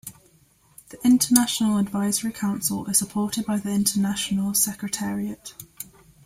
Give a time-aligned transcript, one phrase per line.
[0.89, 5.53] The International Advisory Council is supported by the International Secretariat.